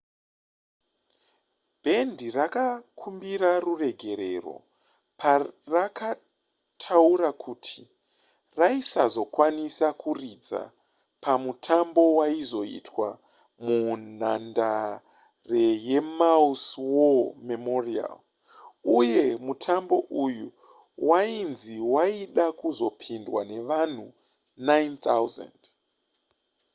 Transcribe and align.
bhendi 1.83 2.27
rakakumbira 2.37 3.51
ruregerero 3.65 4.55
parakataura 5.19 7.29
kuti 7.43 7.81
raisazokwanisa 8.59 9.87
kuridza 10.01 10.61
pamutambo 11.23 12.03
waizoitwa 12.17 13.09
munhandare 13.65 15.63
yemaui's 15.87 16.67
war 16.95 17.19
memorial 17.49 18.15
uye 18.97 19.25
mutambo 19.45 19.97
uyu 20.25 20.47
wainzi 21.09 21.75
waida 21.93 22.45
kuzopindwa 22.59 23.41
nevanhu 23.51 24.05
9 24.69 25.17
000 25.25 25.71